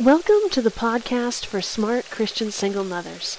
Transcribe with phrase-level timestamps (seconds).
[0.00, 3.36] Welcome to the podcast for smart Christian single mothers.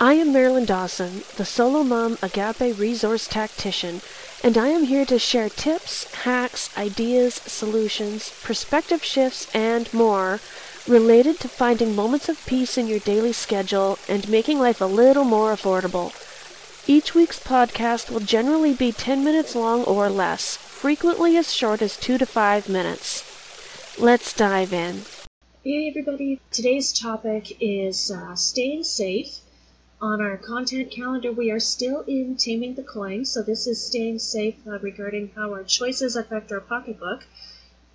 [0.00, 4.00] I am Marilyn Dawson, the solo mom agape resource tactician,
[4.42, 10.40] and I am here to share tips, hacks, ideas, solutions, perspective shifts, and more
[10.88, 15.24] related to finding moments of peace in your daily schedule and making life a little
[15.24, 16.14] more affordable.
[16.88, 21.98] Each week's podcast will generally be 10 minutes long or less, frequently as short as
[21.98, 23.98] 2 to 5 minutes.
[23.98, 25.02] Let's dive in.
[25.66, 29.38] Hey everybody, today's topic is uh, staying safe.
[29.98, 34.18] On our content calendar, we are still in Taming the Coin, so this is staying
[34.18, 37.24] safe uh, regarding how our choices affect our pocketbook.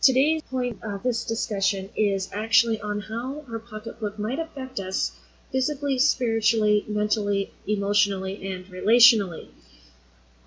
[0.00, 5.12] Today's point of this discussion is actually on how our pocketbook might affect us
[5.52, 9.48] physically, spiritually, mentally, emotionally, and relationally.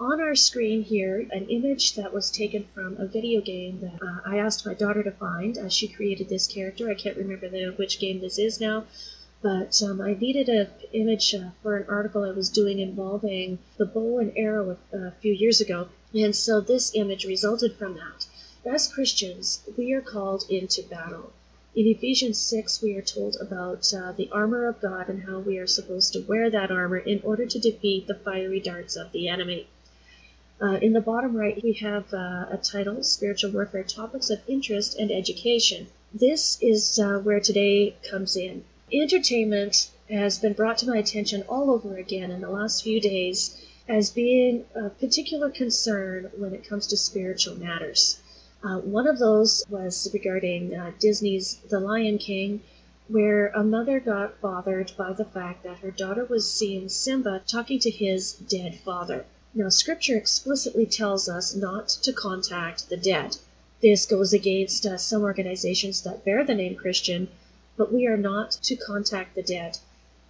[0.01, 4.19] On our screen here, an image that was taken from a video game that uh,
[4.25, 6.89] I asked my daughter to find as she created this character.
[6.89, 8.85] I can't remember the, which game this is now,
[9.43, 13.85] but um, I needed an image uh, for an article I was doing involving the
[13.85, 18.25] bow and arrow a, a few years ago, and so this image resulted from that.
[18.65, 21.31] As Christians, we are called into battle.
[21.75, 25.59] In Ephesians 6, we are told about uh, the armor of God and how we
[25.59, 29.27] are supposed to wear that armor in order to defeat the fiery darts of the
[29.27, 29.67] enemy.
[30.63, 34.95] Uh, in the bottom right, we have uh, a title Spiritual Warfare Topics of Interest
[34.95, 35.87] and Education.
[36.13, 38.63] This is uh, where today comes in.
[38.93, 43.59] Entertainment has been brought to my attention all over again in the last few days
[43.87, 48.21] as being a particular concern when it comes to spiritual matters.
[48.63, 52.61] Uh, one of those was regarding uh, Disney's The Lion King,
[53.07, 57.79] where a mother got bothered by the fact that her daughter was seeing Simba talking
[57.79, 59.25] to his dead father.
[59.53, 63.35] Now, Scripture explicitly tells us not to contact the dead.
[63.81, 67.27] This goes against uh, some organizations that bear the name Christian,
[67.75, 69.77] but we are not to contact the dead.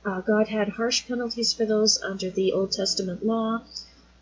[0.04, 3.62] Uh, God had harsh penalties for those under the Old Testament law,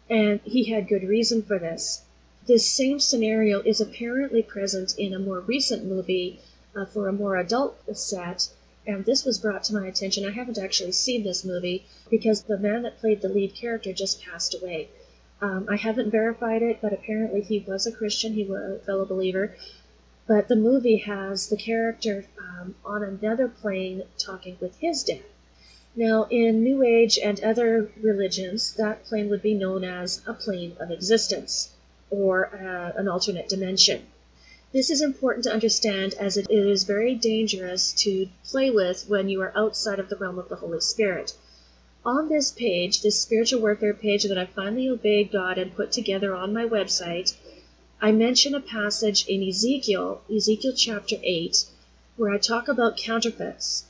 [0.10, 2.02] and He had good reason for this.
[2.46, 6.42] This same scenario is apparently present in a more recent movie
[6.76, 8.50] uh, for a more adult set,
[8.86, 10.26] and this was brought to my attention.
[10.26, 14.22] I haven't actually seen this movie because the man that played the lead character just
[14.22, 14.90] passed away.
[15.42, 19.06] Um, I haven't verified it, but apparently he was a Christian, he was a fellow
[19.06, 19.56] believer.
[20.28, 25.24] But the movie has the character um, on another plane talking with his dad.
[25.96, 30.76] Now, in New Age and other religions, that plane would be known as a plane
[30.80, 31.72] of existence
[32.10, 34.06] or uh, an alternate dimension.
[34.72, 39.42] This is important to understand as it is very dangerous to play with when you
[39.42, 41.34] are outside of the realm of the Holy Spirit.
[42.06, 46.34] On this page, this spiritual warfare page that I finally obeyed God and put together
[46.34, 47.34] on my website,
[48.00, 51.66] I mention a passage in Ezekiel, Ezekiel chapter 8,
[52.16, 53.84] where I talk about counterfeits.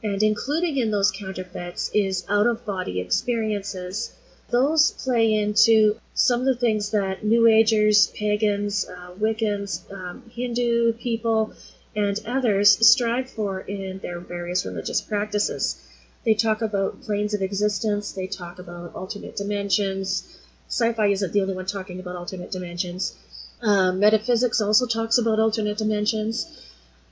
[0.00, 4.12] And including in those counterfeits is out of body experiences
[4.50, 10.92] those play into some of the things that New Agers, pagans, uh, Wiccans, um, Hindu
[10.92, 11.52] people,
[11.96, 15.82] and others strive for in their various religious practices.
[16.26, 20.36] They talk about planes of existence, they talk about alternate dimensions.
[20.66, 23.14] Sci fi isn't the only one talking about alternate dimensions.
[23.62, 26.64] Um, metaphysics also talks about alternate dimensions.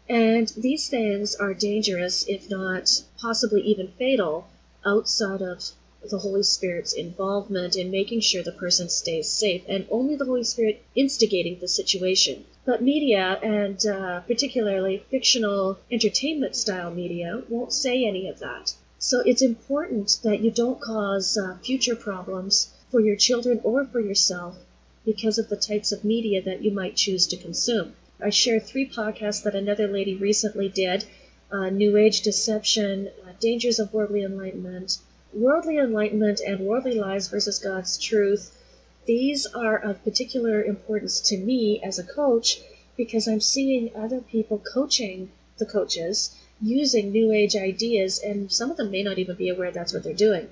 [0.08, 4.48] And these things are dangerous, if not possibly even fatal,
[4.84, 5.62] outside of
[6.10, 10.42] the Holy Spirit's involvement in making sure the person stays safe, and only the Holy
[10.42, 12.46] Spirit instigating the situation.
[12.64, 18.74] But media, and uh, particularly fictional entertainment style media, won't say any of that.
[19.06, 24.00] So it's important that you don't cause uh, future problems for your children or for
[24.00, 24.56] yourself
[25.04, 27.96] because of the types of media that you might choose to consume.
[28.18, 31.04] I share three podcasts that another lady recently did
[31.52, 34.96] uh, New Age Deception, uh, Dangers of Worldly Enlightenment,
[35.34, 38.58] worldly enlightenment and worldly lies versus God's truth,
[39.04, 42.62] these are of particular importance to me as a coach
[42.96, 48.76] because I'm seeing other people coaching the coaches using new age ideas, and some of
[48.76, 50.48] them may not even be aware that's what they're doing.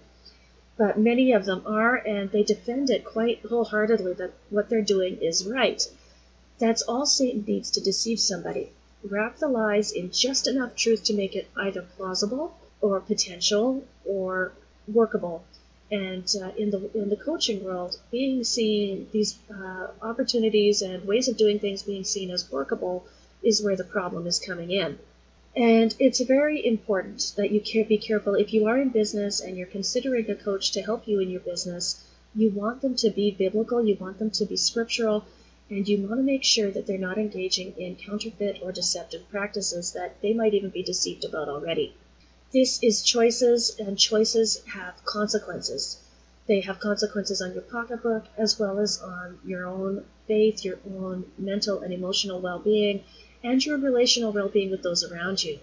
[0.76, 5.19] But many of them are, and they defend it quite wholeheartedly that what they're doing
[5.19, 5.87] is right.
[6.58, 8.70] That's all Satan needs to deceive somebody.
[9.04, 14.52] Wrap the lies in just enough truth to make it either plausible or potential or
[14.88, 15.44] workable.
[15.90, 21.28] And uh, in the in the coaching world, being seen these uh, opportunities and ways
[21.28, 23.05] of doing things being seen as workable
[23.43, 24.98] is where the problem is coming in.
[25.54, 29.66] And it's very important that you be careful if you are in business and you're
[29.66, 32.02] considering a coach to help you in your business.
[32.34, 33.84] You want them to be biblical.
[33.84, 35.26] You want them to be scriptural.
[35.70, 39.93] and you want to make sure that they're not engaging in counterfeit or deceptive practices
[39.93, 41.94] that they might even be deceived about already.
[42.52, 45.98] This is choices, and choices have consequences.
[46.46, 51.25] They have consequences on your pocketbook as well as on your own faith, your own
[51.38, 53.05] mental and emotional well being,
[53.44, 55.59] and your relational well being with those around you.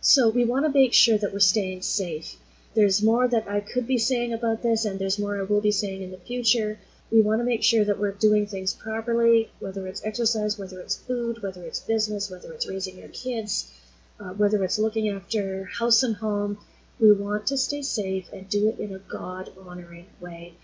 [0.00, 2.36] So we want to make sure that we're staying safe.
[2.74, 5.70] There's more that I could be saying about this, and there's more I will be
[5.70, 6.78] saying in the future.
[7.10, 10.96] We want to make sure that we're doing things properly, whether it's exercise, whether it's
[10.96, 13.72] food, whether it's business, whether it's raising your kids,
[14.18, 16.58] uh, whether it's looking after house and home.
[17.00, 20.54] We want to stay safe and do it in a God honoring way.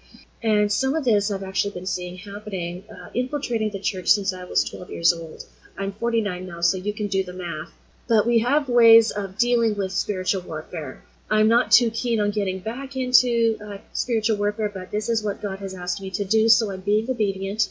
[0.42, 4.44] And some of this I've actually been seeing happening, uh, infiltrating the church since I
[4.44, 5.44] was 12 years old.
[5.80, 7.72] I'm 49 now, so you can do the math.
[8.06, 11.02] But we have ways of dealing with spiritual warfare.
[11.30, 15.40] I'm not too keen on getting back into uh, spiritual warfare, but this is what
[15.40, 17.70] God has asked me to do, so I'm being obedient.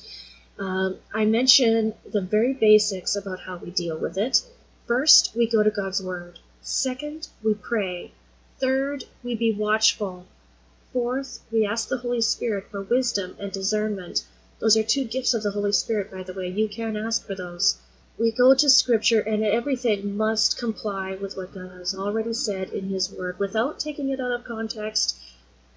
[0.57, 4.41] Um, I mention the very basics about how we deal with it.
[4.87, 6.39] First, we go to God's Word.
[6.61, 8.11] Second, we pray.
[8.59, 10.25] Third, we be watchful.
[10.91, 14.25] Fourth, we ask the Holy Spirit for wisdom and discernment.
[14.57, 16.49] Those are two gifts of the Holy Spirit, by the way.
[16.49, 17.77] You can ask for those
[18.19, 22.89] we go to Scripture and everything must comply with what God has already said in
[22.89, 25.17] His Word without taking it out of context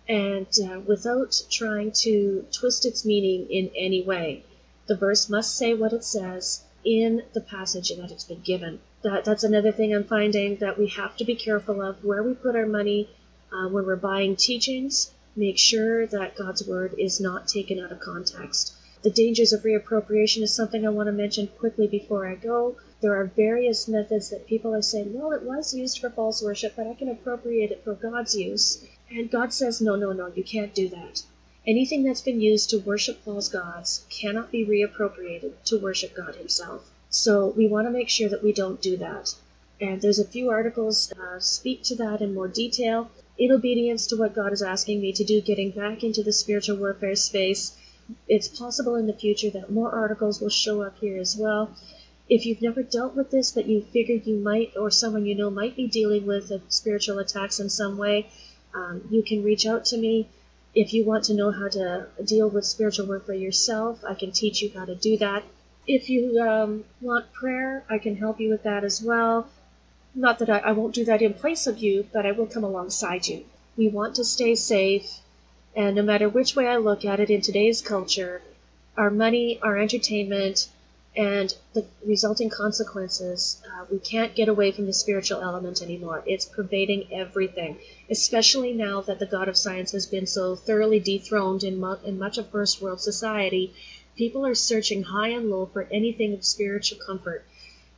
[0.08, 4.42] and uh, without trying to twist its meaning in any way.
[4.86, 8.80] The verse must say what it says in the passage that it's been given.
[9.02, 12.34] That, that's another thing I'm finding that we have to be careful of where we
[12.34, 13.08] put our money
[13.52, 15.12] uh, when we're buying teachings.
[15.36, 18.74] Make sure that God's Word is not taken out of context.
[19.02, 22.76] The dangers of reappropriation is something I want to mention quickly before I go.
[23.00, 26.74] There are various methods that people are saying, well, it was used for false worship,
[26.76, 28.84] but I can appropriate it for God's use.
[29.10, 31.24] And God says, no, no, no, you can't do that.
[31.66, 36.88] Anything that's been used to worship false gods cannot be reappropriated to worship God Himself.
[37.10, 39.34] So we want to make sure that we don't do that.
[39.80, 43.10] And there's a few articles that uh, speak to that in more detail.
[43.36, 46.76] In obedience to what God is asking me to do, getting back into the spiritual
[46.76, 47.76] warfare space,
[48.28, 51.74] it's possible in the future that more articles will show up here as well.
[52.28, 55.50] If you've never dealt with this, but you figure you might, or someone you know
[55.50, 58.28] might be dealing with spiritual attacks in some way,
[58.74, 60.28] um, you can reach out to me.
[60.74, 64.62] If you want to know how to deal with spiritual warfare yourself, I can teach
[64.62, 65.44] you how to do that.
[65.86, 69.48] If you um, want prayer, I can help you with that as well.
[70.14, 72.64] Not that I, I won't do that in place of you, but I will come
[72.64, 73.44] alongside you.
[73.76, 75.21] We want to stay safe
[75.74, 78.42] and no matter which way I look at it in today's culture,
[78.96, 80.68] our money, our entertainment,
[81.16, 86.22] and the resulting consequences, uh, we can't get away from the spiritual element anymore.
[86.26, 87.78] It's pervading everything,
[88.10, 92.18] especially now that the God of science has been so thoroughly dethroned in, mu- in
[92.18, 93.74] much of first world society.
[94.16, 97.44] People are searching high and low for anything of spiritual comfort,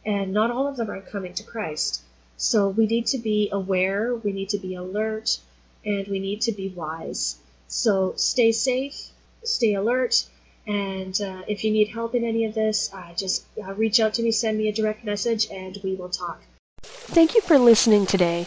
[0.04, 2.02] and not all of them are coming to Christ.
[2.36, 5.38] So we need to be aware, we need to be alert,
[5.84, 7.36] and we need to be wise.
[7.68, 9.10] So stay safe,
[9.42, 10.24] stay alert,
[10.66, 14.14] and uh, if you need help in any of this, uh, just uh, reach out
[14.14, 16.42] to me, send me a direct message, and we will talk.
[16.82, 18.46] Thank you for listening today.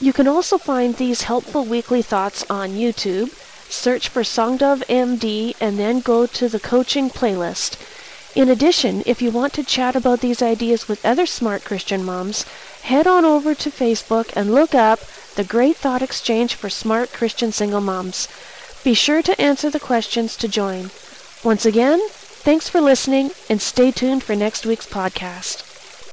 [0.00, 3.30] You can also find these helpful weekly thoughts on YouTube.
[3.70, 7.78] Search for Songdove MD and then go to the coaching playlist.
[8.34, 12.44] In addition, if you want to chat about these ideas with other smart Christian moms,
[12.82, 15.00] head on over to Facebook and look up
[15.36, 18.28] the Great Thought Exchange for Smart Christian Single Moms.
[18.84, 20.90] Be sure to answer the questions to join.
[21.44, 25.71] Once again, thanks for listening and stay tuned for next week's podcast.